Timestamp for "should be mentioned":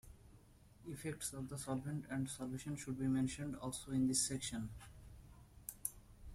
2.75-3.55